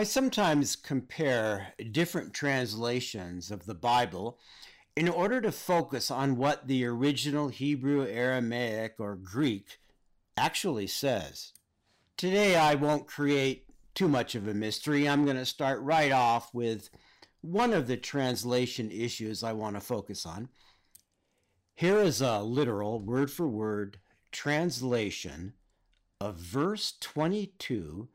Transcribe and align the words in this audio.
I 0.00 0.04
sometimes 0.04 0.76
compare 0.76 1.74
different 1.92 2.32
translations 2.32 3.50
of 3.50 3.66
the 3.66 3.74
Bible 3.74 4.38
in 4.96 5.10
order 5.10 5.42
to 5.42 5.52
focus 5.52 6.10
on 6.10 6.38
what 6.38 6.66
the 6.66 6.86
original 6.86 7.48
Hebrew, 7.48 8.06
Aramaic, 8.06 8.94
or 8.98 9.14
Greek 9.14 9.78
actually 10.38 10.86
says. 10.86 11.52
Today, 12.16 12.56
I 12.56 12.76
won't 12.76 13.06
create 13.06 13.66
too 13.94 14.08
much 14.08 14.34
of 14.34 14.48
a 14.48 14.54
mystery. 14.54 15.06
I'm 15.06 15.26
going 15.26 15.36
to 15.36 15.44
start 15.44 15.82
right 15.82 16.12
off 16.12 16.54
with 16.54 16.88
one 17.42 17.74
of 17.74 17.86
the 17.86 17.98
translation 17.98 18.90
issues 18.90 19.44
I 19.44 19.52
want 19.52 19.76
to 19.76 19.82
focus 19.82 20.24
on. 20.24 20.48
Here 21.74 21.98
is 21.98 22.22
a 22.22 22.40
literal, 22.40 23.00
word 23.00 23.30
for 23.30 23.46
word 23.46 23.98
translation 24.32 25.52
of 26.22 26.36
verse 26.36 26.94
22 27.00 28.08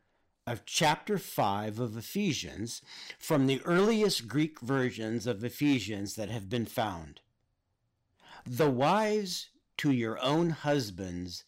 of 0.46 0.64
chapter 0.64 1.18
5 1.18 1.80
of 1.80 1.96
Ephesians 1.96 2.80
from 3.18 3.46
the 3.46 3.60
earliest 3.64 4.28
Greek 4.28 4.60
versions 4.60 5.26
of 5.26 5.42
Ephesians 5.42 6.14
that 6.14 6.28
have 6.28 6.48
been 6.48 6.66
found. 6.66 7.20
The 8.46 8.70
wives 8.70 9.50
to 9.78 9.90
your 9.90 10.22
own 10.22 10.50
husbands 10.50 11.44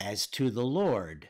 as 0.00 0.26
to 0.28 0.50
the 0.50 0.64
Lord. 0.64 1.28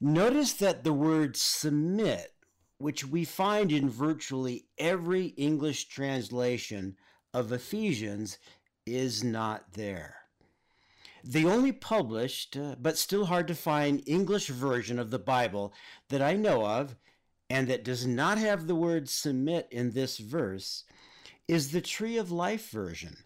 Notice 0.00 0.54
that 0.54 0.82
the 0.82 0.94
word 0.94 1.36
submit, 1.36 2.32
which 2.78 3.06
we 3.06 3.24
find 3.24 3.70
in 3.70 3.90
virtually 3.90 4.64
every 4.78 5.26
English 5.26 5.88
translation 5.88 6.96
of 7.34 7.52
Ephesians, 7.52 8.38
is 8.86 9.22
not 9.22 9.74
there. 9.74 10.21
The 11.24 11.46
only 11.46 11.70
published, 11.72 12.56
uh, 12.56 12.74
but 12.80 12.98
still 12.98 13.26
hard 13.26 13.46
to 13.48 13.54
find, 13.54 14.02
English 14.06 14.48
version 14.48 14.98
of 14.98 15.10
the 15.10 15.18
Bible 15.20 15.72
that 16.08 16.20
I 16.20 16.34
know 16.34 16.66
of, 16.66 16.96
and 17.48 17.68
that 17.68 17.84
does 17.84 18.06
not 18.06 18.38
have 18.38 18.66
the 18.66 18.74
word 18.74 19.08
submit 19.08 19.68
in 19.70 19.92
this 19.92 20.18
verse, 20.18 20.84
is 21.46 21.70
the 21.70 21.80
Tree 21.80 22.16
of 22.16 22.32
Life 22.32 22.70
version, 22.70 23.18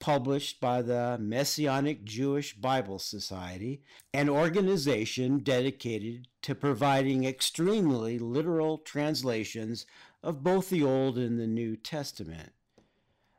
published 0.00 0.60
by 0.60 0.82
the 0.82 1.16
Messianic 1.20 2.02
Jewish 2.02 2.56
Bible 2.56 2.98
Society, 2.98 3.82
an 4.12 4.28
organization 4.28 5.40
dedicated 5.40 6.26
to 6.42 6.56
providing 6.56 7.24
extremely 7.24 8.18
literal 8.18 8.78
translations 8.78 9.86
of 10.24 10.42
both 10.42 10.70
the 10.70 10.82
Old 10.82 11.18
and 11.18 11.38
the 11.38 11.46
New 11.46 11.76
Testament. 11.76 12.52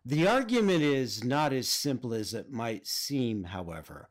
The 0.06 0.28
argument 0.28 0.82
is 0.82 1.24
not 1.24 1.54
as 1.54 1.70
simple 1.70 2.14
as 2.14 2.34
it 2.34 2.52
might 2.52 2.86
seem, 2.86 3.46
however. 3.46 4.10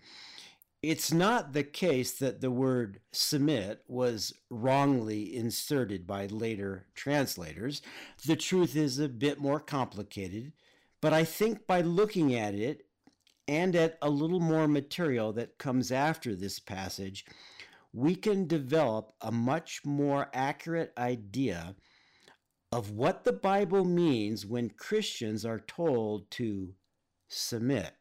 It's 0.82 1.12
not 1.12 1.52
the 1.52 1.62
case 1.62 2.12
that 2.12 2.40
the 2.40 2.50
word 2.50 3.00
submit 3.12 3.84
was 3.86 4.32
wrongly 4.50 5.36
inserted 5.36 6.06
by 6.06 6.26
later 6.26 6.86
translators. 6.94 7.82
The 8.26 8.36
truth 8.36 8.74
is 8.74 8.98
a 8.98 9.08
bit 9.08 9.38
more 9.38 9.60
complicated, 9.60 10.54
but 11.02 11.12
I 11.12 11.24
think 11.24 11.66
by 11.66 11.82
looking 11.82 12.34
at 12.34 12.54
it 12.54 12.86
and 13.46 13.77
at 13.77 13.98
a 14.00 14.08
little 14.08 14.40
more 14.40 14.66
material 14.66 15.32
that 15.34 15.58
comes 15.58 15.92
after 15.92 16.34
this 16.34 16.58
passage, 16.58 17.27
we 17.92 18.16
can 18.16 18.46
develop 18.46 19.12
a 19.20 19.30
much 19.30 19.84
more 19.84 20.30
accurate 20.32 20.92
idea 20.96 21.77
of 22.72 22.90
what 22.90 23.24
the 23.24 23.32
Bible 23.32 23.84
means 23.84 24.46
when 24.46 24.70
Christians 24.70 25.44
are 25.44 25.60
told 25.60 26.30
to 26.32 26.72
submit. 27.28 27.92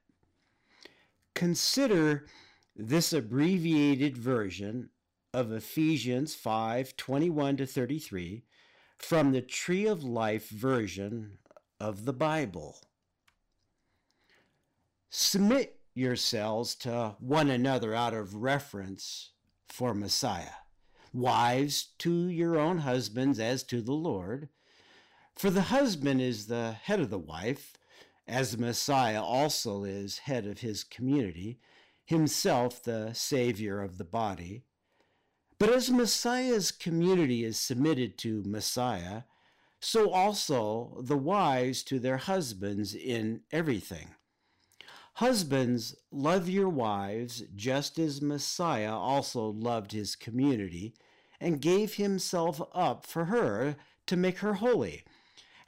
Consider 1.35 2.25
this 2.73 3.11
abbreviated 3.11 4.17
version 4.17 4.89
of 5.33 5.51
Ephesians 5.51 6.35
5 6.35 6.95
21 6.95 7.57
to 7.57 7.65
33 7.65 8.43
from 8.97 9.31
the 9.31 9.41
Tree 9.41 9.85
of 9.85 10.03
Life 10.03 10.49
version 10.49 11.37
of 11.79 12.05
the 12.05 12.13
Bible. 12.13 12.79
Submit 15.09 15.79
yourselves 15.93 16.75
to 16.75 17.15
one 17.19 17.49
another 17.49 17.93
out 17.93 18.13
of 18.13 18.35
reverence 18.35 19.31
for 19.67 19.93
Messiah. 19.93 20.61
Wives, 21.13 21.89
to 21.97 22.29
your 22.29 22.57
own 22.57 22.79
husbands 22.79 23.37
as 23.37 23.63
to 23.63 23.81
the 23.81 23.91
Lord. 23.91 24.47
For 25.41 25.49
the 25.49 25.73
husband 25.73 26.21
is 26.21 26.45
the 26.45 26.73
head 26.83 26.99
of 26.99 27.09
the 27.09 27.17
wife, 27.17 27.73
as 28.27 28.51
the 28.51 28.59
Messiah 28.59 29.23
also 29.23 29.83
is 29.83 30.19
head 30.19 30.45
of 30.45 30.59
his 30.59 30.83
community, 30.83 31.57
himself 32.05 32.83
the 32.83 33.11
Savior 33.13 33.81
of 33.81 33.97
the 33.97 34.05
body. 34.05 34.65
But 35.57 35.69
as 35.69 35.89
Messiah's 35.89 36.69
community 36.71 37.43
is 37.43 37.57
submitted 37.57 38.19
to 38.19 38.43
Messiah, 38.45 39.23
so 39.79 40.11
also 40.11 41.01
the 41.01 41.17
wives 41.17 41.81
to 41.85 41.97
their 41.97 42.17
husbands 42.17 42.93
in 42.93 43.41
everything. 43.51 44.13
Husbands, 45.15 45.95
love 46.11 46.49
your 46.49 46.69
wives 46.69 47.41
just 47.55 47.97
as 47.97 48.21
Messiah 48.21 48.95
also 48.95 49.47
loved 49.47 49.91
his 49.91 50.15
community 50.15 50.93
and 51.39 51.59
gave 51.59 51.95
himself 51.95 52.61
up 52.75 53.07
for 53.07 53.25
her 53.25 53.75
to 54.05 54.15
make 54.15 54.37
her 54.37 54.53
holy 54.53 55.03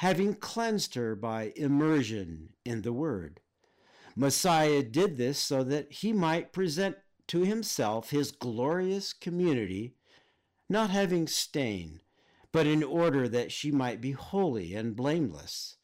having 0.04 0.34
cleansed 0.34 0.96
her 0.96 1.16
by 1.16 1.54
immersion 1.56 2.50
in 2.66 2.82
the 2.82 2.92
Word. 2.92 3.40
Messiah 4.18 4.84
did 4.84 5.16
this 5.16 5.40
so 5.40 5.64
that 5.64 5.90
he 5.94 6.12
might 6.12 6.52
present 6.52 6.98
to 7.28 7.46
himself 7.46 8.10
his 8.10 8.34
glorious 8.34 9.14
community, 9.14 9.96
not 10.70 10.90
having 10.90 11.26
stain, 11.26 12.02
but 12.52 12.68
in 12.68 12.84
order 12.84 13.30
that 13.30 13.50
she 13.50 13.72
might 13.72 14.02
be 14.02 14.12
holy 14.12 14.76
and 14.76 14.94
blameless. 14.94 15.78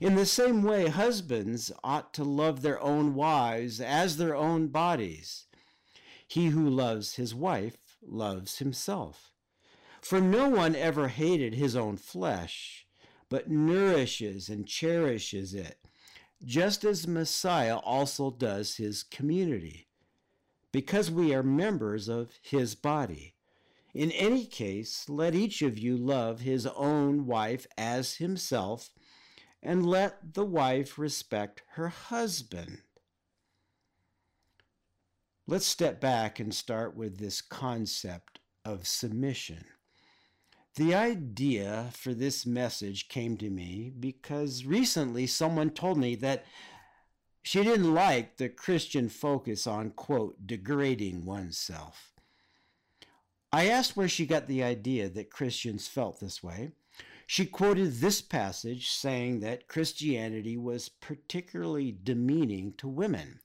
In 0.00 0.14
the 0.14 0.26
same 0.26 0.62
way, 0.62 0.86
husbands 0.86 1.72
ought 1.82 2.14
to 2.14 2.22
love 2.22 2.62
their 2.62 2.80
own 2.80 3.16
wives 3.16 3.80
as 3.80 4.16
their 4.16 4.36
own 4.36 4.68
bodies. 4.68 5.46
He 6.24 6.50
who 6.50 6.70
loves 6.70 7.16
his 7.16 7.34
wife 7.34 7.96
loves 8.00 8.58
himself. 8.58 9.32
For 10.00 10.20
no 10.20 10.48
one 10.48 10.76
ever 10.76 11.08
hated 11.08 11.54
his 11.54 11.74
own 11.74 11.96
flesh 11.96 12.86
but 13.30 13.48
nourishes 13.48 14.50
and 14.50 14.66
cherishes 14.66 15.54
it, 15.54 15.78
just 16.44 16.84
as 16.84 17.06
Messiah 17.06 17.76
also 17.76 18.30
does 18.30 18.76
his 18.76 19.02
community, 19.02 19.88
because 20.72 21.10
we 21.10 21.32
are 21.34 21.42
members 21.42 22.08
of 22.08 22.32
his 22.42 22.74
body. 22.74 23.34
In 23.94 24.10
any 24.12 24.44
case, 24.44 25.08
let 25.08 25.34
each 25.34 25.62
of 25.62 25.78
you 25.78 25.96
love 25.96 26.40
his 26.40 26.66
own 26.66 27.26
wife 27.26 27.66
as 27.78 28.16
himself, 28.16 28.90
and 29.62 29.86
let 29.86 30.34
the 30.34 30.44
wife 30.44 30.98
respect 30.98 31.62
her 31.72 31.88
husband. 31.88 32.78
Let's 35.46 35.66
step 35.66 36.00
back 36.00 36.38
and 36.38 36.54
start 36.54 36.96
with 36.96 37.18
this 37.18 37.40
concept 37.40 38.38
of 38.64 38.86
submission. 38.86 39.64
The 40.76 40.94
idea 40.94 41.90
for 41.92 42.14
this 42.14 42.46
message 42.46 43.08
came 43.08 43.36
to 43.38 43.50
me 43.50 43.92
because 43.98 44.64
recently 44.64 45.26
someone 45.26 45.70
told 45.70 45.98
me 45.98 46.14
that 46.16 46.44
she 47.42 47.62
didn't 47.62 47.94
like 47.94 48.36
the 48.36 48.48
Christian 48.48 49.08
focus 49.08 49.66
on, 49.66 49.90
quote, 49.90 50.46
degrading 50.46 51.24
oneself. 51.24 52.12
I 53.52 53.68
asked 53.68 53.96
where 53.96 54.08
she 54.08 54.26
got 54.26 54.46
the 54.46 54.62
idea 54.62 55.08
that 55.08 55.30
Christians 55.30 55.88
felt 55.88 56.20
this 56.20 56.42
way. 56.42 56.70
She 57.26 57.46
quoted 57.46 57.94
this 57.94 58.20
passage 58.20 58.90
saying 58.90 59.40
that 59.40 59.68
Christianity 59.68 60.56
was 60.56 60.88
particularly 60.88 61.96
demeaning 62.02 62.74
to 62.78 62.88
women. 62.88 63.40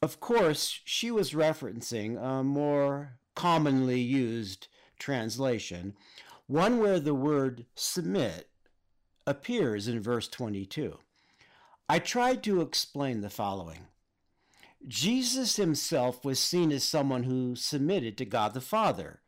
Of 0.00 0.20
course, 0.20 0.80
she 0.84 1.10
was 1.10 1.32
referencing 1.32 2.22
a 2.22 2.42
more 2.42 3.18
commonly 3.34 4.00
used 4.00 4.68
translation, 4.98 5.94
one 6.46 6.78
where 6.78 7.00
the 7.00 7.14
word 7.14 7.66
submit 7.74 8.48
appears 9.26 9.88
in 9.88 10.00
verse 10.00 10.28
22. 10.28 10.98
I 11.88 11.98
tried 11.98 12.42
to 12.44 12.60
explain 12.60 13.20
the 13.20 13.30
following 13.30 13.86
Jesus 14.86 15.56
himself 15.56 16.24
was 16.24 16.38
seen 16.38 16.70
as 16.70 16.84
someone 16.84 17.22
who 17.22 17.56
submitted 17.56 18.18
to 18.18 18.26
God 18.26 18.52
the 18.52 18.60
Father. 18.60 19.22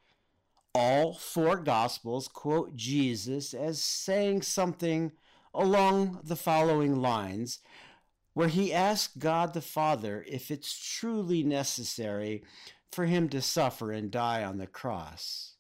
All 0.74 1.14
four 1.14 1.56
Gospels 1.56 2.28
quote 2.28 2.76
Jesus 2.76 3.54
as 3.54 3.82
saying 3.82 4.42
something 4.42 5.12
along 5.54 6.20
the 6.22 6.36
following 6.36 7.00
lines, 7.00 7.60
where 8.34 8.48
he 8.48 8.74
asked 8.74 9.18
God 9.18 9.54
the 9.54 9.62
Father 9.62 10.22
if 10.28 10.50
it's 10.50 10.78
truly 10.78 11.42
necessary 11.42 12.44
for 12.92 13.06
him 13.06 13.30
to 13.30 13.40
suffer 13.40 13.90
and 13.90 14.10
die 14.10 14.44
on 14.44 14.58
the 14.58 14.66
cross. 14.66 15.55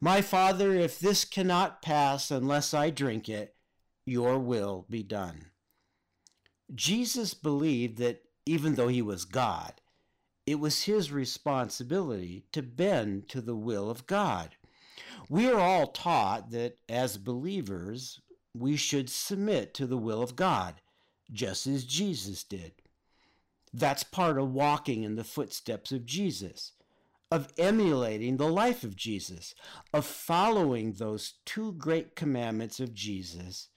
My 0.00 0.22
Father, 0.22 0.74
if 0.74 0.98
this 0.98 1.26
cannot 1.26 1.82
pass 1.82 2.30
unless 2.30 2.72
I 2.72 2.88
drink 2.88 3.28
it, 3.28 3.54
your 4.06 4.38
will 4.38 4.86
be 4.88 5.02
done. 5.02 5.46
Jesus 6.74 7.34
believed 7.34 7.98
that 7.98 8.22
even 8.46 8.76
though 8.76 8.88
he 8.88 9.02
was 9.02 9.26
God, 9.26 9.74
it 10.46 10.58
was 10.58 10.84
his 10.84 11.12
responsibility 11.12 12.44
to 12.52 12.62
bend 12.62 13.28
to 13.28 13.42
the 13.42 13.54
will 13.54 13.90
of 13.90 14.06
God. 14.06 14.56
We 15.28 15.48
are 15.48 15.60
all 15.60 15.88
taught 15.88 16.50
that 16.50 16.76
as 16.88 17.18
believers, 17.18 18.20
we 18.54 18.76
should 18.76 19.10
submit 19.10 19.74
to 19.74 19.86
the 19.86 19.98
will 19.98 20.22
of 20.22 20.34
God, 20.34 20.80
just 21.30 21.66
as 21.66 21.84
Jesus 21.84 22.42
did. 22.42 22.72
That's 23.72 24.02
part 24.02 24.38
of 24.38 24.52
walking 24.52 25.02
in 25.02 25.16
the 25.16 25.24
footsteps 25.24 25.92
of 25.92 26.06
Jesus, 26.06 26.72
of 27.30 27.52
emulating 27.56 28.36
the 28.36 28.48
life 28.48 28.82
of 28.82 28.96
Jesus, 28.96 29.54
of 29.92 30.04
following 30.04 30.92
those 30.92 31.34
two 31.44 31.72
great 31.72 32.16
commandments 32.16 32.80
of 32.80 32.94
Jesus 32.94 33.68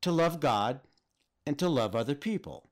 to 0.00 0.12
love 0.12 0.38
God 0.38 0.80
and 1.46 1.58
to 1.58 1.68
love 1.68 1.96
other 1.96 2.14
people. 2.14 2.70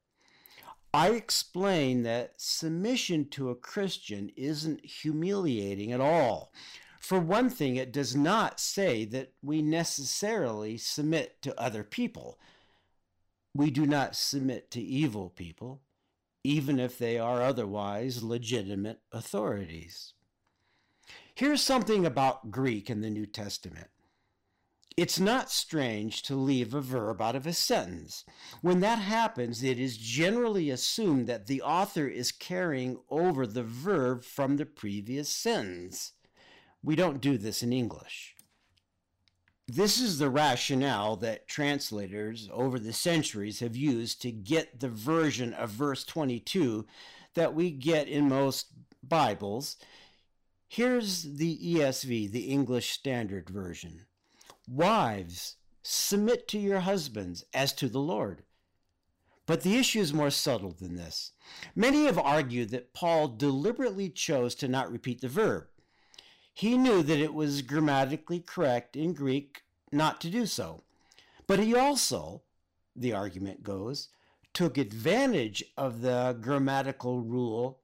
I 0.94 1.10
explain 1.10 2.02
that 2.02 2.34
submission 2.36 3.28
to 3.30 3.50
a 3.50 3.54
Christian 3.54 4.30
isn't 4.36 4.84
humiliating 4.84 5.90
at 5.90 6.00
all. 6.00 6.52
For 7.00 7.18
one 7.18 7.50
thing, 7.50 7.76
it 7.76 7.92
does 7.92 8.14
not 8.14 8.60
say 8.60 9.04
that 9.06 9.32
we 9.42 9.62
necessarily 9.62 10.76
submit 10.76 11.40
to 11.42 11.58
other 11.60 11.82
people. 11.82 12.38
We 13.54 13.70
do 13.70 13.86
not 13.86 14.14
submit 14.14 14.70
to 14.72 14.80
evil 14.80 15.30
people, 15.30 15.80
even 16.44 16.78
if 16.78 16.98
they 16.98 17.18
are 17.18 17.42
otherwise 17.42 18.22
legitimate 18.22 19.00
authorities. 19.12 20.14
Here's 21.34 21.62
something 21.62 22.04
about 22.04 22.50
Greek 22.50 22.90
in 22.90 23.00
the 23.00 23.10
New 23.10 23.26
Testament. 23.26 23.88
It's 24.96 25.18
not 25.18 25.50
strange 25.50 26.22
to 26.24 26.34
leave 26.34 26.74
a 26.74 26.82
verb 26.82 27.22
out 27.22 27.34
of 27.34 27.46
a 27.46 27.54
sentence. 27.54 28.24
When 28.60 28.80
that 28.80 28.98
happens, 28.98 29.62
it 29.62 29.78
is 29.78 29.96
generally 29.96 30.68
assumed 30.68 31.26
that 31.28 31.46
the 31.46 31.62
author 31.62 32.06
is 32.06 32.30
carrying 32.30 32.98
over 33.08 33.46
the 33.46 33.62
verb 33.62 34.22
from 34.22 34.56
the 34.56 34.66
previous 34.66 35.30
sentence. 35.30 36.12
We 36.82 36.94
don't 36.94 37.22
do 37.22 37.38
this 37.38 37.62
in 37.62 37.72
English. 37.72 38.34
This 39.68 40.00
is 40.00 40.18
the 40.18 40.28
rationale 40.28 41.16
that 41.16 41.46
translators 41.46 42.48
over 42.52 42.78
the 42.78 42.92
centuries 42.92 43.60
have 43.60 43.76
used 43.76 44.20
to 44.22 44.32
get 44.32 44.80
the 44.80 44.88
version 44.88 45.54
of 45.54 45.70
verse 45.70 46.04
22 46.04 46.84
that 47.34 47.54
we 47.54 47.70
get 47.70 48.08
in 48.08 48.28
most 48.28 48.66
Bibles. 49.02 49.76
Here's 50.68 51.22
the 51.22 51.58
ESV, 51.76 52.32
the 52.32 52.48
English 52.48 52.90
Standard 52.90 53.48
Version. 53.48 54.06
Wives, 54.66 55.56
submit 55.82 56.48
to 56.48 56.58
your 56.58 56.80
husbands 56.80 57.44
as 57.54 57.72
to 57.74 57.88
the 57.88 58.00
Lord. 58.00 58.42
But 59.46 59.62
the 59.62 59.76
issue 59.76 60.00
is 60.00 60.12
more 60.12 60.30
subtle 60.30 60.72
than 60.72 60.96
this. 60.96 61.32
Many 61.76 62.06
have 62.06 62.18
argued 62.18 62.70
that 62.70 62.94
Paul 62.94 63.28
deliberately 63.28 64.08
chose 64.08 64.54
to 64.56 64.68
not 64.68 64.90
repeat 64.90 65.20
the 65.20 65.28
verb. 65.28 65.66
He 66.52 66.76
knew 66.76 67.02
that 67.02 67.18
it 67.18 67.34
was 67.34 67.62
grammatically 67.62 68.40
correct 68.40 68.96
in 68.96 69.14
Greek 69.14 69.62
not 69.90 70.20
to 70.20 70.30
do 70.30 70.46
so. 70.46 70.82
But 71.46 71.58
he 71.60 71.74
also, 71.74 72.42
the 72.94 73.12
argument 73.12 73.62
goes, 73.62 74.08
took 74.52 74.76
advantage 74.76 75.64
of 75.76 76.02
the 76.02 76.36
grammatical 76.40 77.20
rule 77.20 77.80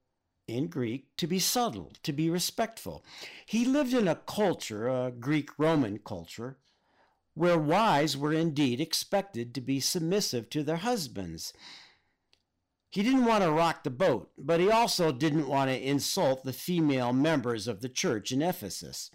in 0.46 0.66
Greek 0.66 1.14
to 1.16 1.26
be 1.26 1.38
subtle, 1.38 1.92
to 2.02 2.12
be 2.12 2.30
respectful. 2.30 3.04
He 3.44 3.64
lived 3.64 3.94
in 3.94 4.08
a 4.08 4.14
culture, 4.16 4.88
a 4.88 5.10
Greek 5.10 5.50
Roman 5.58 5.98
culture, 5.98 6.58
where 7.34 7.58
wives 7.58 8.16
were 8.16 8.32
indeed 8.32 8.80
expected 8.80 9.54
to 9.54 9.60
be 9.60 9.80
submissive 9.80 10.50
to 10.50 10.62
their 10.62 10.76
husbands. 10.76 11.52
He 12.90 13.02
didn't 13.02 13.26
want 13.26 13.44
to 13.44 13.50
rock 13.50 13.84
the 13.84 13.90
boat, 13.90 14.30
but 14.38 14.60
he 14.60 14.70
also 14.70 15.12
didn't 15.12 15.48
want 15.48 15.70
to 15.70 15.80
insult 15.80 16.42
the 16.42 16.52
female 16.52 17.12
members 17.12 17.68
of 17.68 17.80
the 17.80 17.88
church 17.88 18.32
in 18.32 18.40
Ephesus. 18.40 19.10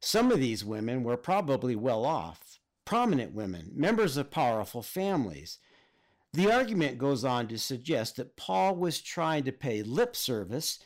Some 0.00 0.32
of 0.32 0.38
these 0.38 0.64
women 0.64 1.02
were 1.02 1.16
probably 1.16 1.76
well 1.76 2.06
off, 2.06 2.58
prominent 2.84 3.32
women, 3.34 3.72
members 3.74 4.16
of 4.16 4.30
powerful 4.30 4.82
families. 4.82 5.58
The 6.32 6.50
argument 6.50 6.98
goes 6.98 7.24
on 7.24 7.48
to 7.48 7.58
suggest 7.58 8.16
that 8.16 8.36
Paul 8.36 8.76
was 8.76 9.00
trying 9.00 9.44
to 9.44 9.52
pay 9.52 9.82
lip 9.82 10.16
service 10.16 10.78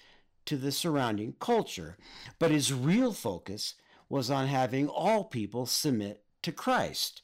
to 0.47 0.57
the 0.57 0.73
surrounding 0.73 1.35
culture, 1.39 1.97
but 2.39 2.51
his 2.51 2.73
real 2.73 3.13
focus 3.13 3.75
was 4.09 4.31
on 4.31 4.47
having 4.49 4.89
all 4.89 5.25
people 5.25 5.67
submit 5.67 6.23
to 6.43 6.53
Christ. 6.53 7.23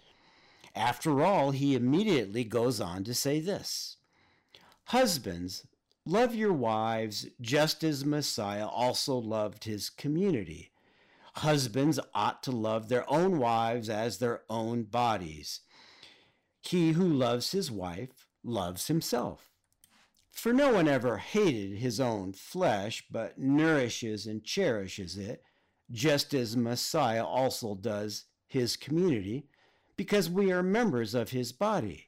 After 0.75 1.23
all, 1.23 1.51
he 1.51 1.75
immediately 1.75 2.45
goes 2.45 2.81
on 2.81 3.05
to 3.05 3.15
say 3.15 3.41
this 3.41 3.98
Husbands, 4.89 5.67
love 6.07 6.35
your 6.35 6.55
wives 6.55 7.27
just 7.43 7.85
as 7.85 8.07
Messiah 8.07 8.67
also 8.67 9.17
loved 9.17 9.65
his 9.65 9.91
community. 9.91 10.71
Husbands 11.35 12.01
ought 12.15 12.43
to 12.45 12.53
love 12.53 12.89
their 12.89 13.05
own 13.13 13.39
wives 13.39 13.91
as 13.91 14.17
their 14.17 14.45
own 14.49 14.85
bodies. 14.85 15.61
He 16.63 16.93
who 16.93 17.07
loves 17.07 17.53
his 17.53 17.71
wife 17.71 18.27
loves 18.43 18.87
himself. 18.87 19.51
For 20.31 20.55
no 20.55 20.73
one 20.73 20.89
ever 20.89 21.19
hated 21.19 21.77
his 21.77 22.01
own 22.01 22.33
flesh, 22.33 23.05
but 23.11 23.37
nourishes 23.37 24.25
and 24.25 24.43
cherishes 24.43 25.19
it, 25.19 25.43
just 25.91 26.33
as 26.33 26.57
Messiah 26.57 27.27
also 27.27 27.75
does 27.75 28.25
his 28.47 28.75
community, 28.75 29.51
because 29.99 30.31
we 30.31 30.51
are 30.51 30.63
members 30.63 31.15
of 31.15 31.29
his 31.29 31.53
body. 31.53 32.08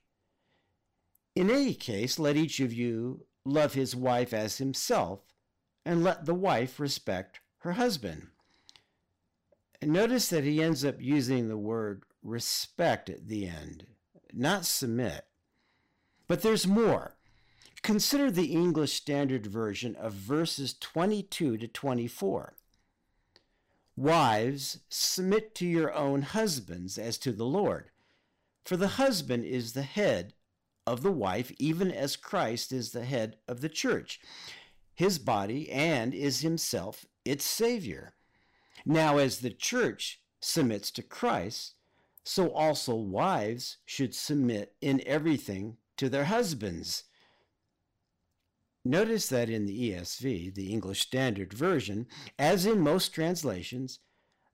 In 1.34 1.50
any 1.50 1.74
case, 1.74 2.18
let 2.18 2.36
each 2.36 2.60
of 2.60 2.72
you 2.72 3.26
love 3.44 3.74
his 3.74 3.94
wife 3.94 4.32
as 4.32 4.58
himself, 4.58 5.20
and 5.84 6.04
let 6.04 6.26
the 6.26 6.34
wife 6.34 6.78
respect 6.78 7.40
her 7.58 7.72
husband. 7.72 8.28
And 9.80 9.92
notice 9.92 10.28
that 10.28 10.44
he 10.44 10.62
ends 10.62 10.84
up 10.84 11.00
using 11.00 11.48
the 11.48 11.56
word 11.56 12.04
respect 12.22 13.08
at 13.08 13.28
the 13.28 13.46
end, 13.46 13.86
not 14.32 14.66
submit. 14.66 15.24
But 16.28 16.42
there's 16.42 16.66
more. 16.66 17.16
Consider 17.82 18.30
the 18.30 18.52
English 18.52 18.92
Standard 18.92 19.46
Version 19.46 19.96
of 19.96 20.12
verses 20.12 20.74
22 20.78 21.56
to 21.56 21.66
24. 21.66 22.54
Wives, 23.96 24.80
submit 24.88 25.54
to 25.54 25.66
your 25.66 25.92
own 25.94 26.22
husbands 26.22 26.98
as 26.98 27.16
to 27.18 27.32
the 27.32 27.46
Lord. 27.46 27.90
For 28.64 28.76
the 28.76 28.88
husband 28.88 29.44
is 29.44 29.72
the 29.72 29.82
head 29.82 30.34
of 30.86 31.02
the 31.02 31.12
wife, 31.12 31.52
even 31.58 31.90
as 31.90 32.16
Christ 32.16 32.72
is 32.72 32.92
the 32.92 33.04
head 33.04 33.36
of 33.46 33.60
the 33.60 33.68
church, 33.68 34.20
his 34.94 35.18
body, 35.18 35.70
and 35.70 36.14
is 36.14 36.40
himself 36.40 37.06
its 37.24 37.44
Savior. 37.44 38.14
Now, 38.84 39.18
as 39.18 39.38
the 39.38 39.50
church 39.50 40.20
submits 40.40 40.90
to 40.92 41.02
Christ, 41.02 41.74
so 42.24 42.50
also 42.52 42.94
wives 42.94 43.78
should 43.84 44.14
submit 44.14 44.74
in 44.80 45.02
everything 45.06 45.76
to 45.96 46.08
their 46.08 46.24
husbands. 46.24 47.04
Notice 48.84 49.28
that 49.28 49.50
in 49.50 49.66
the 49.66 49.92
ESV, 49.92 50.54
the 50.54 50.72
English 50.72 51.00
Standard 51.00 51.52
Version, 51.52 52.06
as 52.38 52.64
in 52.64 52.80
most 52.80 53.14
translations, 53.14 53.98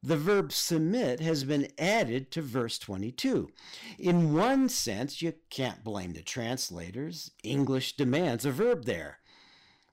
the 0.07 0.17
verb 0.17 0.53
submit 0.53 1.21
has 1.21 1.45
been 1.45 1.69
added 1.79 2.31
to 2.31 2.43
verse 2.43 2.79
22. 2.79 3.51
In 3.99 4.35
one 4.35 4.69
sense, 4.69 5.21
you 5.21 5.35
can't 5.51 5.83
blame 5.83 6.13
the 6.13 6.23
translators. 6.23 7.33
English 7.43 7.97
demands 7.97 8.45
a 8.45 8.53
verb 8.53 8.85
there. 8.85 9.19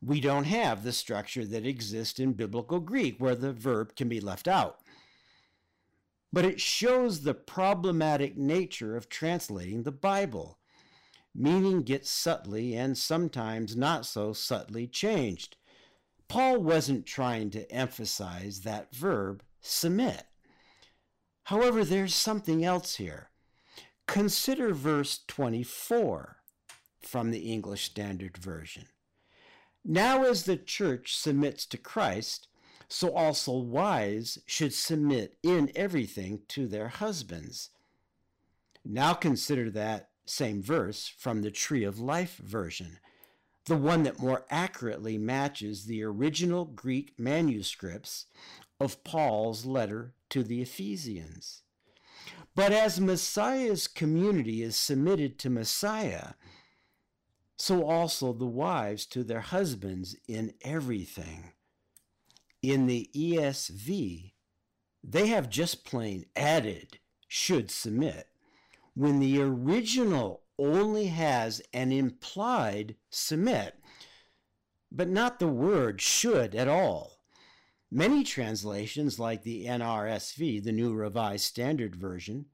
We 0.02 0.22
don't 0.22 0.46
have 0.46 0.84
the 0.84 0.92
structure 0.92 1.46
that 1.46 1.66
exists 1.66 2.20
in 2.20 2.34
biblical 2.34 2.80
Greek 2.80 3.16
where 3.20 3.36
the 3.36 3.54
verb 3.54 3.96
can 3.96 4.10
be 4.10 4.20
left 4.20 4.48
out. 4.48 4.80
But 6.32 6.46
it 6.46 6.62
shows 6.62 7.22
the 7.22 7.34
problematic 7.34 8.38
nature 8.38 8.96
of 8.96 9.10
translating 9.10 9.84
the 9.84 9.92
Bible 9.92 10.60
meaning 11.36 11.82
gets 11.82 12.10
subtly 12.10 12.76
and 12.76 12.98
sometimes 12.98 13.76
not 13.76 14.06
so 14.06 14.34
subtly 14.34 14.88
changed. 14.88 15.58
Paul 16.28 16.60
wasn't 16.60 17.06
trying 17.06 17.50
to 17.52 17.70
emphasize 17.72 18.62
that 18.62 18.94
verb, 18.94 19.44
submit. 19.64 20.26
However, 21.46 21.84
there's 21.84 22.14
something 22.14 22.64
else 22.64 22.96
here. 22.98 23.30
Consider 24.08 24.74
verse 24.74 25.22
24 25.28 26.38
from 27.02 27.32
the 27.32 27.52
English 27.52 27.86
Standard 27.86 28.38
Version. 28.38 28.86
Now, 29.84 30.24
as 30.24 30.44
the 30.44 30.58
church 30.58 31.16
submits 31.16 31.66
to 31.68 31.78
Christ, 31.78 32.48
so 32.88 33.14
also 33.16 33.58
wives 33.58 34.38
should 34.46 34.74
submit 34.74 35.38
in 35.42 35.72
everything 35.76 36.42
to 36.50 36.68
their 36.68 36.90
husbands. 36.90 37.70
Now 38.86 39.14
consider 39.14 39.70
that 39.72 40.10
same 40.26 40.62
verse 40.62 41.08
from 41.08 41.42
the 41.42 41.52
Tree 41.52 41.84
of 41.84 42.00
Life 42.00 42.38
version, 42.38 43.00
the 43.66 43.76
one 43.76 44.04
that 44.04 44.20
more 44.20 44.46
accurately 44.50 45.18
matches 45.18 45.86
the 45.86 46.04
original 46.04 46.66
Greek 46.66 47.14
manuscripts 47.18 48.26
of 48.80 49.04
Paul's 49.04 49.66
letter 49.66 50.14
to 50.30 50.44
the 50.44 50.62
Ephesians. 50.62 51.64
But 52.56 52.72
as 52.72 53.00
Messiah's 53.00 53.88
community 53.88 54.62
is 54.62 54.76
submitted 54.76 55.40
to 55.40 55.50
Messiah, 55.50 56.34
so 57.58 57.84
also 57.84 58.34
the 58.34 58.46
wives 58.46 59.06
to 59.08 59.24
their 59.24 59.42
husbands 59.42 60.16
in 60.28 60.54
everything. 60.62 61.54
In 62.62 62.88
the 62.88 63.10
ESV, 63.16 64.34
they 65.04 65.28
have 65.28 65.50
just 65.50 65.84
plain 65.84 66.26
added 66.36 67.00
should 67.28 67.72
submit 67.72 68.28
when 68.96 69.20
the 69.20 69.42
original 69.42 70.44
only 70.60 71.08
has 71.08 71.62
an 71.74 71.92
implied 71.92 72.96
submit, 73.10 73.76
but 74.92 75.10
not 75.10 75.40
the 75.40 75.48
word 75.48 76.00
should 76.00 76.54
at 76.54 76.68
all. 76.68 77.13
Many 77.96 78.24
translations, 78.24 79.20
like 79.20 79.44
the 79.44 79.68
NRSV, 79.68 80.64
the 80.64 80.72
New 80.72 80.96
Revised 80.96 81.46
Standard 81.46 81.96
Version, 81.96 82.46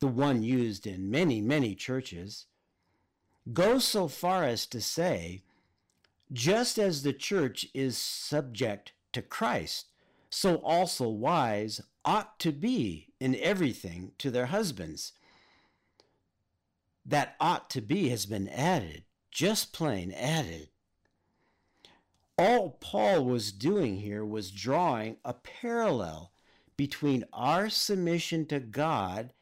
the 0.00 0.06
one 0.06 0.42
used 0.42 0.86
in 0.86 1.10
many, 1.10 1.40
many 1.40 1.74
churches, 1.74 2.44
go 3.54 3.78
so 3.78 4.06
far 4.06 4.44
as 4.44 4.66
to 4.66 4.82
say, 4.82 5.40
just 6.30 6.76
as 6.78 7.02
the 7.02 7.14
church 7.14 7.66
is 7.72 7.96
subject 7.96 8.92
to 9.12 9.22
Christ, 9.22 9.86
so 10.28 10.56
also 10.56 11.08
wives 11.08 11.80
ought 12.04 12.38
to 12.40 12.52
be 12.52 13.14
in 13.18 13.34
everything 13.36 14.12
to 14.18 14.30
their 14.30 14.46
husbands. 14.46 15.14
That 17.06 17.34
ought 17.40 17.70
to 17.70 17.80
be 17.80 18.10
has 18.10 18.26
been 18.26 18.50
added, 18.50 19.04
just 19.30 19.72
plain 19.72 20.12
added. 20.12 20.68
All 22.38 22.76
Paul 22.80 23.24
was 23.24 23.50
doing 23.50 24.00
here 24.00 24.22
was 24.22 24.50
drawing 24.50 25.16
a 25.24 25.32
parallel 25.32 26.32
between 26.76 27.24
our 27.32 27.70
submission 27.70 28.44
to 28.46 28.60
God 28.60 29.32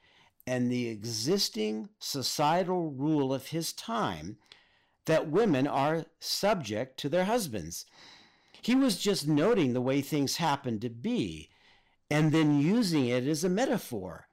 and 0.46 0.70
the 0.70 0.86
existing 0.88 1.88
societal 1.98 2.92
rule 2.92 3.34
of 3.34 3.48
his 3.48 3.72
time 3.72 4.36
that 5.06 5.28
women 5.28 5.66
are 5.66 6.04
subject 6.20 6.96
to 7.00 7.08
their 7.08 7.24
husbands. 7.24 7.84
He 8.62 8.76
was 8.76 8.98
just 8.98 9.26
noting 9.26 9.72
the 9.72 9.80
way 9.80 10.00
things 10.00 10.36
happened 10.36 10.80
to 10.82 10.88
be 10.88 11.50
and 12.08 12.30
then 12.30 12.60
using 12.60 13.06
it 13.06 13.26
as 13.26 13.42
a 13.42 13.48
metaphor. 13.48 14.28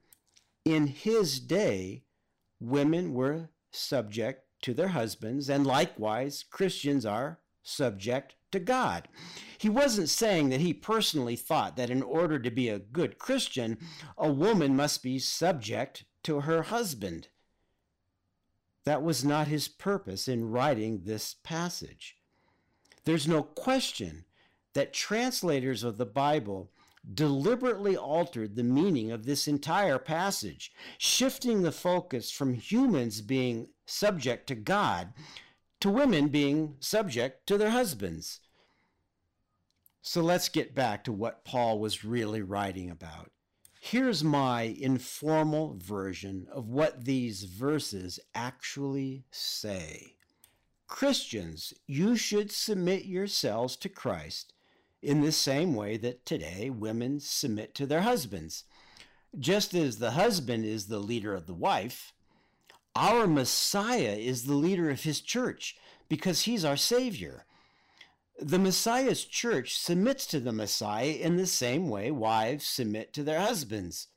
In 0.64 0.86
his 0.86 1.40
day, 1.40 2.04
women 2.60 3.12
were 3.12 3.48
subject 3.72 4.44
to 4.62 4.72
their 4.72 4.88
husbands, 4.88 5.50
and 5.50 5.66
likewise, 5.66 6.44
Christians 6.48 7.04
are 7.04 7.40
subject 7.64 8.36
to 8.52 8.60
God. 8.60 9.08
He 9.58 9.68
wasn't 9.68 10.08
saying 10.08 10.48
that 10.48 10.60
he 10.60 10.72
personally 10.72 11.36
thought 11.36 11.76
that 11.76 11.90
in 11.90 12.02
order 12.02 12.38
to 12.38 12.50
be 12.50 12.68
a 12.68 12.78
good 12.78 13.18
Christian, 13.18 13.78
a 14.16 14.30
woman 14.30 14.74
must 14.76 15.02
be 15.02 15.18
subject 15.18 16.04
to 16.24 16.40
her 16.40 16.62
husband. 16.62 17.28
That 18.84 19.02
was 19.02 19.24
not 19.24 19.46
his 19.48 19.68
purpose 19.68 20.26
in 20.26 20.50
writing 20.50 21.02
this 21.04 21.36
passage. 21.44 22.16
There's 23.04 23.28
no 23.28 23.42
question 23.42 24.24
that 24.74 24.92
translators 24.92 25.84
of 25.84 25.98
the 25.98 26.06
Bible 26.06 26.70
deliberately 27.14 27.96
altered 27.96 28.54
the 28.54 28.62
meaning 28.62 29.10
of 29.10 29.24
this 29.24 29.48
entire 29.48 29.98
passage, 29.98 30.72
shifting 30.98 31.62
the 31.62 31.72
focus 31.72 32.30
from 32.30 32.54
humans 32.54 33.20
being 33.20 33.68
subject 33.86 34.46
to 34.48 34.54
God 34.54 35.12
to 35.82 35.90
women 35.90 36.28
being 36.28 36.76
subject 36.78 37.44
to 37.44 37.58
their 37.58 37.70
husbands. 37.70 38.38
So 40.00 40.22
let's 40.22 40.48
get 40.48 40.76
back 40.76 41.02
to 41.02 41.12
what 41.12 41.44
Paul 41.44 41.80
was 41.80 42.04
really 42.04 42.40
writing 42.40 42.88
about. 42.88 43.32
Here's 43.80 44.22
my 44.22 44.62
informal 44.62 45.76
version 45.76 46.46
of 46.52 46.68
what 46.68 47.04
these 47.04 47.42
verses 47.42 48.20
actually 48.32 49.24
say. 49.32 50.14
Christians, 50.86 51.74
you 51.88 52.14
should 52.14 52.52
submit 52.52 53.04
yourselves 53.06 53.74
to 53.78 53.88
Christ 53.88 54.52
in 55.02 55.20
the 55.20 55.32
same 55.32 55.74
way 55.74 55.96
that 55.96 56.24
today 56.24 56.70
women 56.70 57.18
submit 57.18 57.74
to 57.74 57.86
their 57.86 58.02
husbands. 58.02 58.62
Just 59.36 59.74
as 59.74 59.98
the 59.98 60.12
husband 60.12 60.64
is 60.64 60.86
the 60.86 61.00
leader 61.00 61.34
of 61.34 61.48
the 61.48 61.54
wife, 61.54 62.12
our 62.94 63.26
Messiah 63.26 64.16
is 64.18 64.44
the 64.44 64.54
leader 64.54 64.90
of 64.90 65.02
his 65.02 65.20
church 65.20 65.76
because 66.08 66.42
he's 66.42 66.64
our 66.64 66.76
Savior. 66.76 67.44
The 68.40 68.58
Messiah's 68.58 69.24
church 69.24 69.78
submits 69.78 70.26
to 70.26 70.40
the 70.40 70.52
Messiah 70.52 71.12
in 71.12 71.36
the 71.36 71.46
same 71.46 71.88
way 71.88 72.10
wives 72.10 72.66
submit 72.66 73.12
to 73.14 73.22
their 73.22 73.40
husbands. 73.40 74.08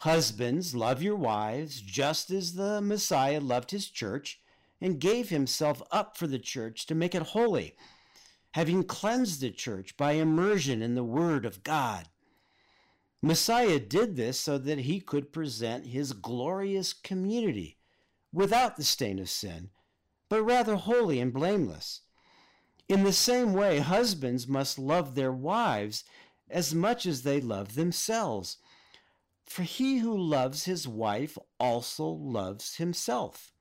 Husbands, 0.00 0.74
love 0.74 1.02
your 1.02 1.16
wives 1.16 1.80
just 1.80 2.30
as 2.30 2.54
the 2.54 2.80
Messiah 2.80 3.40
loved 3.40 3.70
his 3.70 3.88
church 3.88 4.40
and 4.80 5.00
gave 5.00 5.30
himself 5.30 5.82
up 5.90 6.16
for 6.16 6.26
the 6.26 6.38
church 6.38 6.86
to 6.86 6.94
make 6.94 7.14
it 7.14 7.22
holy 7.22 7.74
having 8.54 8.84
cleansed 8.84 9.40
the 9.40 9.50
church 9.50 9.96
by 9.96 10.12
immersion 10.12 10.80
in 10.80 10.94
the 10.94 11.02
Word 11.02 11.44
of 11.44 11.64
God. 11.64 12.08
Messiah 13.24 13.80
did 13.80 14.16
this 14.16 14.38
so 14.38 14.58
that 14.58 14.80
he 14.80 15.00
could 15.00 15.32
present 15.32 15.86
his 15.86 16.12
glorious 16.12 16.92
community 16.92 17.78
without 18.34 18.76
the 18.76 18.84
stain 18.84 19.18
of 19.18 19.30
sin, 19.30 19.70
but 20.28 20.42
rather 20.42 20.76
holy 20.76 21.20
and 21.20 21.32
blameless. 21.32 22.02
In 22.86 23.02
the 23.02 23.14
same 23.14 23.54
way, 23.54 23.78
husbands 23.78 24.46
must 24.46 24.78
love 24.78 25.14
their 25.14 25.32
wives 25.32 26.04
as 26.50 26.74
much 26.74 27.06
as 27.06 27.22
they 27.22 27.40
love 27.40 27.76
themselves. 27.76 28.58
For 29.46 29.62
he 29.62 30.00
who 30.00 30.14
loves 30.14 30.66
his 30.66 30.86
wife 30.86 31.38
also 31.58 32.06
loves 32.06 32.76
himself. 32.76 33.54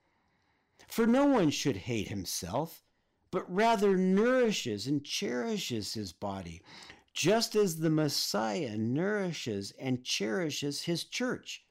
For 0.90 1.08
no 1.08 1.26
one 1.26 1.52
should 1.52 1.78
hate 1.78 2.10
himself, 2.10 2.84
but 3.32 3.50
rather 3.50 3.96
nourishes 3.96 4.88
and 4.88 5.06
cherishes 5.06 5.94
his 5.94 6.12
body, 6.12 6.62
just 7.14 7.56
as 7.56 7.78
the 7.78 7.90
Messiah 7.90 8.76
nourishes 8.76 9.72
and 9.80 10.04
cherishes 10.04 10.84
his 10.84 11.04
church. 11.04 11.64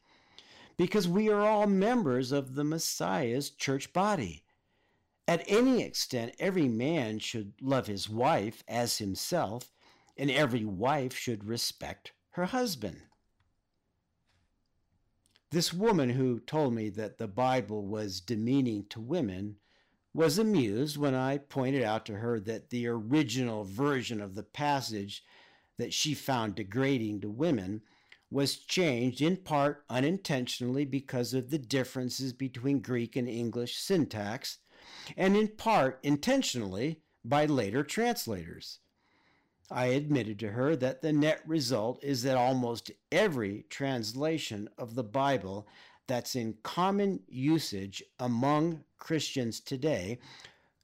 Because 0.77 1.07
we 1.07 1.29
are 1.29 1.41
all 1.43 1.67
members 1.67 2.33
of 2.33 2.55
the 2.55 2.65
Messiah's 2.65 3.51
church 3.51 3.93
body. 3.93 4.45
At 5.29 5.45
any 5.47 5.83
extent, 5.83 6.35
every 6.39 6.69
man 6.69 7.19
should 7.19 7.53
love 7.61 7.87
his 7.87 8.09
wife 8.09 8.63
as 8.67 8.99
himself, 8.99 9.71
and 10.17 10.31
every 10.31 10.65
wife 10.65 11.17
should 11.17 11.45
respect 11.45 12.13
her 12.31 12.47
husband. 12.47 13.03
This 15.51 15.73
woman 15.73 16.11
who 16.11 16.41
told 16.41 16.73
me 16.73 16.89
that 16.91 17.19
the 17.19 17.29
Bible 17.29 17.87
was 17.87 18.21
demeaning 18.21 18.87
to 18.89 19.01
women 19.01 19.57
was 20.15 20.39
amused 20.39 20.97
when 20.97 21.15
I 21.15 21.39
pointed 21.39 21.83
out 21.83 22.07
to 22.07 22.17
her 22.17 22.41
that 22.41 22.71
the 22.71 22.87
original 22.87 23.65
version 23.65 24.21
of 24.21 24.35
the 24.35 24.43
passage 24.43 25.23
that 25.83 25.93
she 25.93 26.15
found 26.15 26.55
degrading 26.55 27.21
to 27.21 27.29
women 27.29 27.83
was 28.31 28.57
changed 28.57 29.21
in 29.21 29.37
part 29.37 29.85
unintentionally 29.91 30.85
because 30.85 31.35
of 31.35 31.51
the 31.51 31.59
differences 31.59 32.33
between 32.33 32.79
Greek 32.79 33.17
and 33.17 33.29
English 33.29 33.77
syntax, 33.77 34.59
and 35.17 35.37
in 35.37 35.49
part 35.49 35.99
intentionally 36.05 37.01
by 37.25 37.47
later 37.47 37.83
translators. 37.83 38.79
I 39.73 39.87
admitted 39.87 40.39
to 40.39 40.53
her 40.53 40.77
that 40.77 41.03
the 41.03 41.13
net 41.13 41.43
result 41.45 41.99
is 42.05 42.23
that 42.23 42.37
almost 42.37 42.93
every 43.11 43.67
translation 43.69 44.69
of 44.79 44.95
the 44.95 45.03
Bible 45.03 45.67
that's 46.07 46.37
in 46.37 46.59
common 46.63 47.25
usage 47.27 48.05
among 48.21 48.85
Christians 49.01 49.59
today 49.59 50.21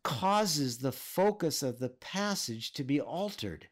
causes 0.02 0.78
the 0.78 0.90
focus 0.90 1.62
of 1.62 1.78
the 1.78 1.90
passage 1.90 2.72
to 2.72 2.82
be 2.82 3.00
altered. 3.00 3.68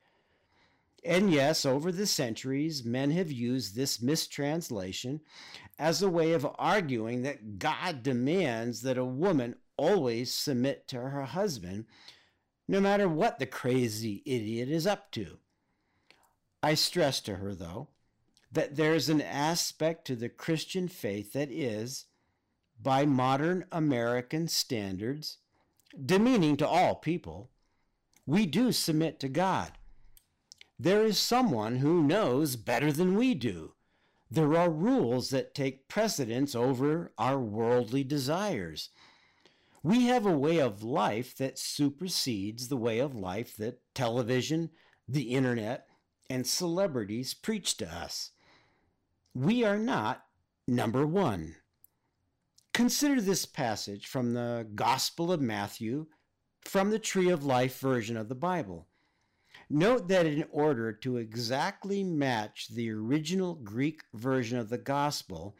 And 1.07 1.33
yes, 1.33 1.65
over 1.65 1.93
the 1.93 2.07
centuries, 2.07 2.85
men 2.85 3.13
have 3.13 3.31
used 3.31 3.77
this 3.77 4.03
mistranslation 4.03 5.21
as 5.79 6.03
a 6.03 6.11
way 6.11 6.33
of 6.33 6.47
arguing 6.59 7.23
that 7.23 7.59
God 7.59 8.03
demands 8.03 8.83
that 8.83 8.99
a 8.99 9.05
woman 9.05 9.55
always 9.77 10.33
submit 10.33 10.89
to 10.89 10.97
her 10.97 11.23
husband, 11.23 11.85
no 12.67 12.81
matter 12.81 13.09
what 13.09 13.39
the 13.39 13.47
crazy 13.47 14.23
idiot 14.27 14.69
is 14.69 14.87
up 14.87 15.13
to. 15.13 15.39
I 16.63 16.75
stress 16.75 17.21
to 17.23 17.37
her, 17.37 17.55
though, 17.55 17.89
that 18.51 18.75
there's 18.75 19.09
an 19.09 19.21
aspect 19.21 20.07
to 20.07 20.17
the 20.17 20.29
Christian 20.29 20.89
faith 20.89 21.35
that 21.35 21.53
is, 21.53 22.07
by 22.83 23.07
modern 23.07 23.65
American 23.71 24.49
standards, 24.49 25.39
demeaning 26.05 26.57
to 26.57 26.67
all 26.67 26.97
people. 26.97 27.51
We 28.27 28.47
do 28.47 28.73
submit 28.73 29.21
to 29.21 29.29
God. 29.29 29.73
There 30.79 31.05
is 31.05 31.19
someone 31.19 31.77
who 31.77 32.03
knows 32.03 32.57
better 32.57 32.93
than 32.93 33.17
we 33.17 33.35
do. 33.35 33.75
There 34.31 34.57
are 34.57 34.71
rules 34.71 35.31
that 35.31 35.55
take 35.55 35.89
precedence 35.89 36.55
over 36.55 37.13
our 37.17 37.39
worldly 37.39 38.05
desires. 38.05 38.91
We 39.83 40.07
have 40.07 40.27
a 40.27 40.37
way 40.37 40.59
of 40.59 40.83
life 40.83 41.37
that 41.37 41.59
supersedes 41.59 42.69
the 42.69 42.77
way 42.77 42.99
of 42.99 43.15
life 43.15 43.57
that 43.57 43.81
television, 43.95 44.71
the 45.09 45.35
internet, 45.35 45.87
and 46.29 46.47
celebrities 46.47 47.35
preach 47.35 47.77
to 47.77 47.89
us 47.89 48.33
we 49.37 49.63
are 49.63 49.77
not 49.77 50.25
number 50.67 51.07
one. 51.07 51.57
Consider 52.73 53.21
this 53.21 53.45
passage 53.45 54.07
from 54.07 54.33
the 54.33 54.67
Gospel 54.75 55.31
of 55.31 55.43
Matthew, 55.43 56.07
from 56.63 56.89
the 56.89 56.99
Tree 56.99 57.29
of 57.29 57.45
Life 57.45 57.79
version 57.79 58.17
of 58.17 58.31
the 58.31 58.35
Bible. 58.35 58.89
Note 59.69 60.07
that 60.09 60.27
in 60.27 60.45
order 60.53 60.93
to 60.93 61.17
exactly 61.17 62.05
match 62.05 62.69
the 62.69 62.91
original 62.91 63.55
Greek 63.55 64.03
version 64.15 64.59
of 64.59 64.69
the 64.69 64.79
gospel, 64.79 65.57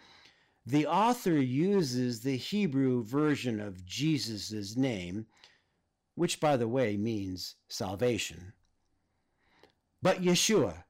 the 0.65 0.87
author 0.87 1.39
uses 1.41 2.21
the 2.21 2.37
Hebrew 2.37 3.03
version 3.03 3.61
of 3.61 3.85
Jesus' 3.85 4.77
name, 4.77 5.27
which, 6.15 6.41
by 6.41 6.57
the 6.57 6.69
way, 6.69 6.97
means 6.97 7.57
salvation. 7.69 8.53
But 10.03 10.23
Yeshua 10.23 10.85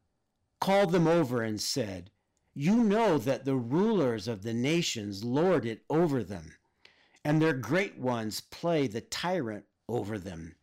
called 0.60 0.92
them 0.92 1.06
over 1.06 1.42
and 1.42 1.60
said, 1.60 2.10
You 2.54 2.84
know 2.84 3.16
that 3.18 3.46
the 3.46 3.56
rulers 3.56 4.28
of 4.28 4.42
the 4.42 4.54
nations 4.54 5.24
lord 5.24 5.64
it 5.64 5.84
over 5.88 6.22
them, 6.22 6.56
and 7.24 7.40
their 7.40 7.54
great 7.54 7.98
ones 7.98 8.40
play 8.42 8.86
the 8.86 9.00
tyrant 9.00 9.64
over 9.88 10.18
them. 10.18 10.56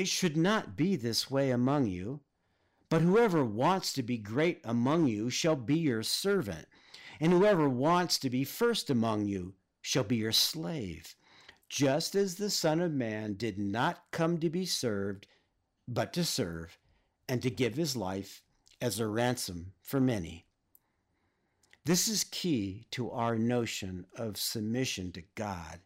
It 0.00 0.08
should 0.08 0.34
not 0.34 0.78
be 0.78 0.96
this 0.96 1.30
way 1.30 1.50
among 1.50 1.86
you. 1.86 2.20
But 2.88 3.02
whoever 3.02 3.44
wants 3.44 3.92
to 3.92 4.02
be 4.02 4.16
great 4.16 4.62
among 4.64 5.08
you 5.08 5.28
shall 5.28 5.56
be 5.56 5.76
your 5.76 6.02
servant, 6.02 6.66
and 7.20 7.34
whoever 7.34 7.68
wants 7.68 8.18
to 8.20 8.30
be 8.30 8.42
first 8.44 8.88
among 8.88 9.26
you 9.26 9.56
shall 9.82 10.04
be 10.04 10.16
your 10.16 10.32
slave, 10.32 11.14
just 11.68 12.14
as 12.14 12.36
the 12.36 12.48
Son 12.48 12.80
of 12.80 12.92
Man 12.92 13.34
did 13.34 13.58
not 13.58 14.10
come 14.10 14.38
to 14.38 14.48
be 14.48 14.64
served, 14.64 15.26
but 15.86 16.14
to 16.14 16.24
serve, 16.24 16.78
and 17.28 17.42
to 17.42 17.50
give 17.50 17.74
his 17.74 17.94
life 17.94 18.40
as 18.80 19.00
a 19.00 19.06
ransom 19.06 19.74
for 19.82 20.00
many. 20.00 20.46
This 21.84 22.08
is 22.08 22.24
key 22.24 22.86
to 22.92 23.10
our 23.10 23.36
notion 23.36 24.06
of 24.16 24.38
submission 24.38 25.12
to 25.12 25.24
God. 25.34 25.80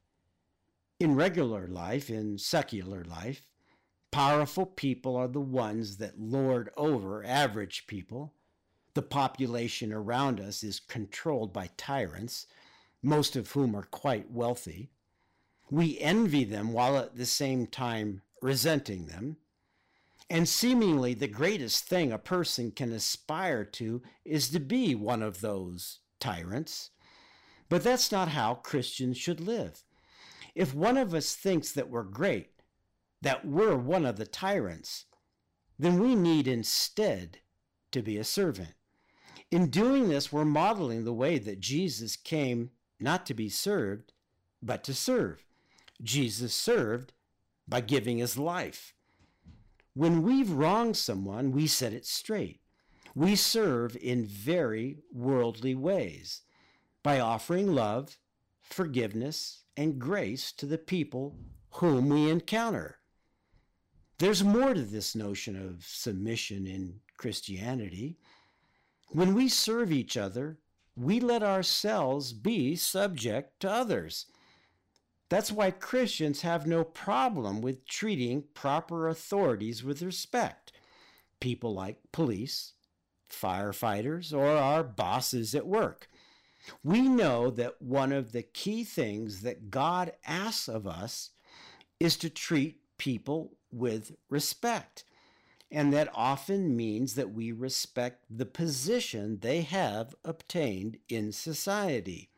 In 1.00 1.16
regular 1.16 1.66
life, 1.66 2.10
in 2.10 2.38
secular 2.38 3.02
life, 3.02 3.48
Powerful 4.14 4.66
people 4.66 5.16
are 5.16 5.26
the 5.26 5.40
ones 5.40 5.96
that 5.96 6.20
lord 6.20 6.70
over 6.76 7.24
average 7.26 7.88
people. 7.88 8.32
The 8.94 9.02
population 9.02 9.92
around 9.92 10.38
us 10.38 10.62
is 10.62 10.78
controlled 10.78 11.52
by 11.52 11.70
tyrants, 11.76 12.46
most 13.02 13.34
of 13.34 13.50
whom 13.50 13.74
are 13.74 13.88
quite 13.90 14.30
wealthy. 14.30 14.92
We 15.68 15.98
envy 15.98 16.44
them 16.44 16.72
while 16.72 16.96
at 16.96 17.16
the 17.16 17.26
same 17.26 17.66
time 17.66 18.22
resenting 18.40 19.06
them. 19.06 19.38
And 20.30 20.48
seemingly 20.48 21.14
the 21.14 21.26
greatest 21.26 21.88
thing 21.88 22.12
a 22.12 22.16
person 22.18 22.70
can 22.70 22.92
aspire 22.92 23.64
to 23.64 24.00
is 24.24 24.48
to 24.50 24.60
be 24.60 24.94
one 24.94 25.22
of 25.22 25.40
those 25.40 25.98
tyrants. 26.20 26.90
But 27.68 27.82
that's 27.82 28.12
not 28.12 28.28
how 28.28 28.54
Christians 28.54 29.18
should 29.18 29.40
live. 29.40 29.82
If 30.54 30.72
one 30.72 30.98
of 30.98 31.14
us 31.14 31.34
thinks 31.34 31.72
that 31.72 31.90
we're 31.90 32.04
great, 32.04 32.53
that 33.24 33.46
we're 33.46 33.74
one 33.74 34.04
of 34.04 34.16
the 34.16 34.26
tyrants, 34.26 35.06
then 35.78 35.98
we 35.98 36.14
need 36.14 36.46
instead 36.46 37.38
to 37.90 38.02
be 38.02 38.18
a 38.18 38.24
servant. 38.24 38.74
In 39.50 39.70
doing 39.70 40.10
this, 40.10 40.30
we're 40.30 40.44
modeling 40.44 41.04
the 41.04 41.12
way 41.14 41.38
that 41.38 41.58
Jesus 41.58 42.16
came 42.16 42.70
not 43.00 43.24
to 43.26 43.34
be 43.34 43.48
served, 43.48 44.12
but 44.62 44.84
to 44.84 44.92
serve. 44.92 45.42
Jesus 46.02 46.54
served 46.54 47.14
by 47.66 47.80
giving 47.80 48.18
his 48.18 48.36
life. 48.36 48.92
When 49.94 50.22
we've 50.22 50.50
wronged 50.50 50.98
someone, 50.98 51.50
we 51.50 51.66
set 51.66 51.94
it 51.94 52.04
straight. 52.04 52.60
We 53.14 53.36
serve 53.36 53.96
in 53.96 54.26
very 54.26 54.98
worldly 55.10 55.74
ways 55.74 56.42
by 57.02 57.20
offering 57.20 57.72
love, 57.72 58.18
forgiveness, 58.60 59.62
and 59.78 59.98
grace 59.98 60.52
to 60.52 60.66
the 60.66 60.78
people 60.78 61.38
whom 61.70 62.10
we 62.10 62.28
encounter. 62.28 62.98
There's 64.18 64.44
more 64.44 64.74
to 64.74 64.82
this 64.82 65.16
notion 65.16 65.56
of 65.56 65.84
submission 65.84 66.66
in 66.66 67.00
Christianity. 67.16 68.16
When 69.10 69.34
we 69.34 69.48
serve 69.48 69.90
each 69.90 70.16
other, 70.16 70.58
we 70.96 71.18
let 71.18 71.42
ourselves 71.42 72.32
be 72.32 72.76
subject 72.76 73.60
to 73.60 73.70
others. 73.70 74.26
That's 75.28 75.50
why 75.50 75.72
Christians 75.72 76.42
have 76.42 76.66
no 76.66 76.84
problem 76.84 77.60
with 77.60 77.86
treating 77.88 78.44
proper 78.54 79.08
authorities 79.08 79.82
with 79.82 80.02
respect. 80.02 80.72
People 81.40 81.74
like 81.74 81.98
police, 82.12 82.74
firefighters, 83.28 84.32
or 84.32 84.46
our 84.46 84.84
bosses 84.84 85.54
at 85.56 85.66
work. 85.66 86.08
We 86.84 87.08
know 87.08 87.50
that 87.50 87.82
one 87.82 88.12
of 88.12 88.30
the 88.30 88.42
key 88.42 88.84
things 88.84 89.42
that 89.42 89.70
God 89.70 90.12
asks 90.24 90.68
of 90.68 90.86
us 90.86 91.30
is 91.98 92.16
to 92.18 92.30
treat 92.30 92.78
people 92.96 93.56
with 93.74 94.12
respect. 94.28 95.04
And 95.70 95.92
that 95.92 96.08
often 96.14 96.76
means 96.76 97.14
that 97.14 97.32
we 97.32 97.50
respect 97.50 98.24
the 98.30 98.46
position 98.46 99.38
they 99.40 99.62
have 99.62 100.14
obtained 100.24 100.98
in 101.08 101.32
society. 101.32 102.30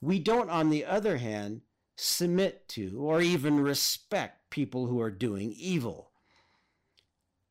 We 0.00 0.18
don't, 0.18 0.50
on 0.50 0.70
the 0.70 0.84
other 0.84 1.18
hand, 1.18 1.62
submit 1.94 2.68
to 2.70 2.98
or 3.00 3.20
even 3.20 3.60
respect 3.60 4.50
people 4.50 4.86
who 4.86 5.00
are 5.00 5.10
doing 5.10 5.54
evil. 5.56 6.10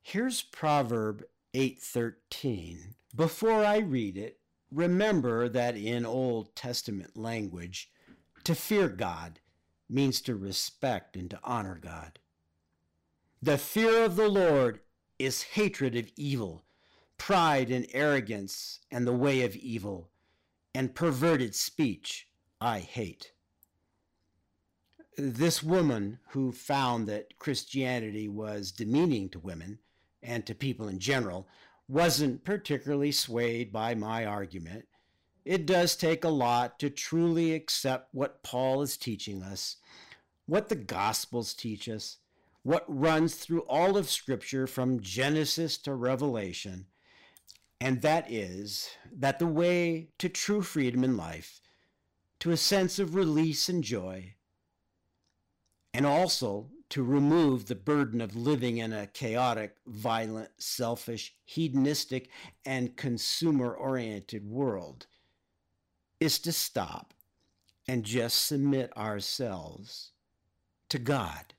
Here's 0.01 0.41
Proverb 0.41 1.23
8:13. 1.53 2.95
Before 3.15 3.63
I 3.63 3.77
read 3.77 4.17
it, 4.17 4.39
remember 4.69 5.47
that 5.49 5.77
in 5.77 6.05
Old 6.05 6.55
Testament 6.55 7.15
language, 7.15 7.91
to 8.43 8.53
fear 8.53 8.89
God 8.89 9.39
means 9.89 10.21
to 10.21 10.35
respect 10.35 11.15
and 11.15 11.29
to 11.31 11.39
honor 11.43 11.79
God. 11.81 12.19
The 13.45 13.59
fear 13.59 14.03
of 14.03 14.15
the 14.15 14.27
Lord 14.27 14.79
is 15.19 15.43
hatred 15.43 15.95
of 15.95 16.11
evil, 16.15 16.65
pride 17.19 17.69
and 17.69 17.85
arrogance 17.93 18.79
and 18.89 19.05
the 19.05 19.13
way 19.13 19.43
of 19.43 19.55
evil, 19.55 20.09
and 20.73 20.95
perverted 20.95 21.53
speech 21.53 22.27
I 22.59 22.79
hate. 22.79 23.33
This 25.15 25.61
woman 25.61 26.17
who 26.29 26.51
found 26.51 27.05
that 27.05 27.37
Christianity 27.37 28.27
was 28.27 28.71
demeaning 28.71 29.29
to 29.29 29.39
women 29.39 29.77
and 30.23 30.43
to 30.47 30.55
people 30.55 30.87
in 30.87 30.97
general 30.97 31.47
wasn't 31.87 32.45
particularly 32.45 33.11
swayed 33.11 33.71
by 33.71 33.93
my 33.93 34.25
argument. 34.25 34.87
It 35.45 35.67
does 35.67 35.95
take 35.95 36.23
a 36.23 36.29
lot 36.29 36.79
to 36.79 36.89
truly 36.89 37.53
accept 37.53 38.09
what 38.11 38.41
Paul 38.41 38.81
is 38.81 38.97
teaching 38.97 39.43
us, 39.43 39.75
what 40.47 40.69
the 40.69 40.75
Gospels 40.75 41.53
teach 41.53 41.87
us, 41.87 42.17
what 42.65 42.83
runs 42.87 43.35
through 43.35 43.61
all 43.69 43.95
of 43.95 44.09
Scripture 44.09 44.65
from 44.65 44.99
Genesis 44.99 45.77
to 45.77 45.93
Revelation, 45.93 46.87
and 47.79 48.01
that 48.01 48.25
is 48.31 48.89
that 49.15 49.37
the 49.37 49.45
way 49.45 50.07
to 50.17 50.27
true 50.27 50.63
freedom 50.63 51.03
in 51.03 51.15
life, 51.15 51.61
to 52.39 52.49
a 52.49 52.57
sense 52.57 52.97
of 52.97 53.13
release 53.13 53.69
and 53.69 53.83
joy, 53.83 54.33
and 55.93 56.07
also 56.07 56.71
to 56.89 57.03
remove 57.03 57.67
the 57.67 57.75
burden 57.75 58.19
of 58.19 58.35
living 58.35 58.79
in 58.79 58.91
a 58.93 59.05
chaotic, 59.05 59.75
violent, 59.85 60.49
selfish, 60.57 61.35
hedonistic, 61.43 62.31
and 62.65 62.97
consumer 62.97 63.75
oriented 63.75 64.43
world 64.43 65.05
is 66.19 66.39
to 66.39 66.51
stop 66.51 67.13
and 67.87 68.03
just 68.03 68.43
submit 68.43 68.91
ourselves 68.97 70.13
to 70.89 70.97
God. 70.97 71.54